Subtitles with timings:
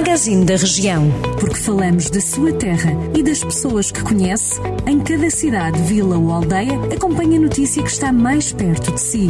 [0.00, 1.10] Magazine da Região.
[1.38, 6.32] Porque falamos da sua terra e das pessoas que conhece, em cada cidade, vila ou
[6.32, 9.28] aldeia, acompanhe a notícia que está mais perto de si.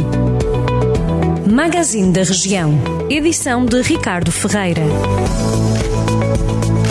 [1.45, 2.73] Magazine da Região.
[3.09, 4.81] Edição de Ricardo Ferreira.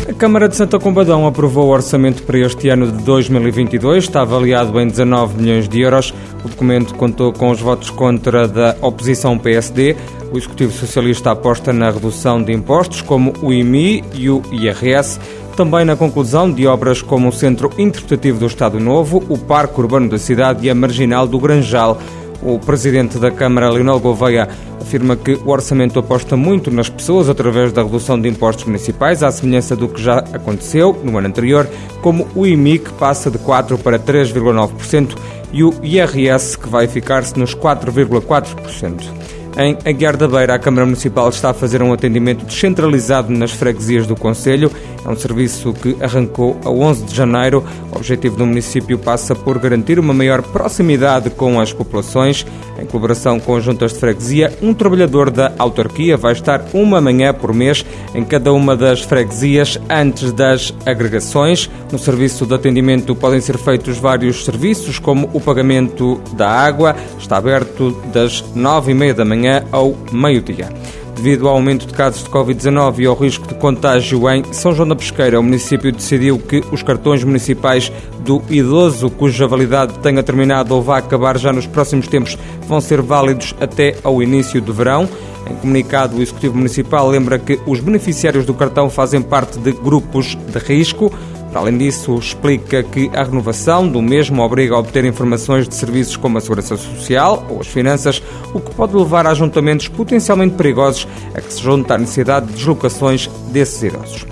[0.06, 4.78] A Câmara de Santa Combadão aprovou o orçamento para este ano de 2022, está avaliado
[4.78, 6.12] em 19 milhões de euros.
[6.44, 9.96] O documento contou com os votos contra da oposição PSD.
[10.32, 15.18] O Executivo Socialista aposta na redução de impostos, como o IMI e o IRS.
[15.56, 20.08] Também na conclusão de obras como o Centro Interpretativo do Estado Novo, o Parque Urbano
[20.08, 21.98] da Cidade e a Marginal do Granjal.
[22.42, 24.48] O presidente da Câmara, Leonel Gouveia,
[24.80, 29.32] afirma que o orçamento aposta muito nas pessoas através da redução de impostos municipais, à
[29.32, 31.68] semelhança do que já aconteceu no ano anterior,
[32.00, 35.16] como o IMI, que passa de 4% para 3,9%,
[35.52, 39.39] e o IRS, que vai ficar-se nos 4,4%.
[39.56, 44.06] Em Aguiar da Beira, a Câmara Municipal está a fazer um atendimento descentralizado nas freguesias
[44.06, 44.70] do Conselho.
[45.04, 47.64] É um serviço que arrancou a 11 de janeiro.
[47.92, 52.46] O objetivo do município passa por garantir uma maior proximidade com as populações.
[52.78, 57.34] Em colaboração com as juntas de freguesia, um trabalhador da autarquia vai estar uma manhã
[57.34, 61.68] por mês em cada uma das freguesias antes das agregações.
[61.90, 66.94] No serviço de atendimento podem ser feitos vários serviços, como o pagamento da água.
[67.18, 69.39] Está aberto das nove e meia da manhã
[69.72, 70.68] ao meio-dia.
[71.14, 74.88] Devido ao aumento de casos de Covid-19 e ao risco de contágio em São João
[74.88, 80.74] da Pesqueira, o município decidiu que os cartões municipais do idoso cuja validade tenha terminado
[80.74, 85.06] ou vá acabar já nos próximos tempos vão ser válidos até ao início do verão.
[85.50, 90.36] Em comunicado, o Executivo Municipal lembra que os beneficiários do cartão fazem parte de grupos
[90.36, 91.12] de risco.
[91.50, 96.16] Para além disso, explica que a renovação do mesmo obriga a obter informações de serviços
[96.16, 98.22] como a segurança social ou as finanças,
[98.54, 102.52] o que pode levar a ajuntamentos potencialmente perigosos a que se junta a necessidade de
[102.52, 104.26] deslocações desses idosos.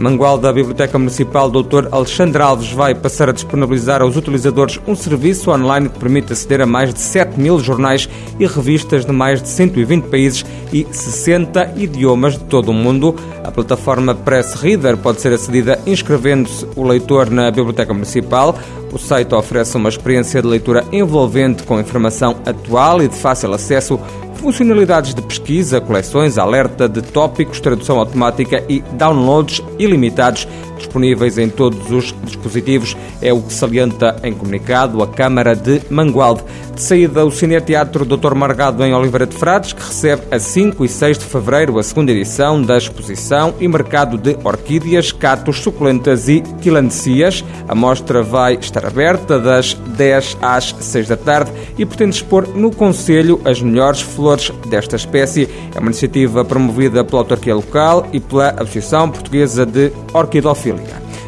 [0.00, 1.88] Em Mangualda, a Biblioteca Municipal Dr.
[1.92, 6.66] Alexandre Alves vai passar a disponibilizar aos utilizadores um serviço online que permite aceder a
[6.66, 8.08] mais de 7 mil jornais
[8.38, 13.14] e revistas de mais de 120 países e 60 idiomas de todo o mundo.
[13.44, 18.56] A plataforma Press Reader pode ser acedida inscrevendo-se o leitor na Biblioteca Municipal.
[18.90, 24.00] O site oferece uma experiência de leitura envolvente com informação atual e de fácil acesso
[24.40, 30.48] funcionalidades de pesquisa, coleções, alerta de tópicos, tradução automática e downloads ilimitados
[30.80, 32.96] disponíveis em todos os dispositivos.
[33.22, 36.42] É o que salienta em comunicado a Câmara de Mangualde.
[36.74, 38.34] De saída, o Cineteatro Dr.
[38.34, 42.10] Margado em Oliveira de Frades, que recebe a 5 e 6 de fevereiro a segunda
[42.10, 47.44] edição da exposição e mercado de orquídeas, catos, suculentas e quilandecias.
[47.68, 52.74] A mostra vai estar aberta das 10 às 6 da tarde e pretende expor no
[52.74, 55.48] Conselho as melhores flores desta espécie.
[55.74, 60.69] É uma iniciativa promovida pela autarquia local e pela Associação Portuguesa de Orquidofilia.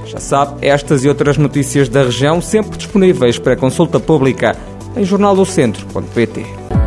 [0.06, 4.56] Já sabe, estas e outras notícias da região sempre disponíveis para consulta pública
[4.96, 6.81] em jornaldocentro.pt.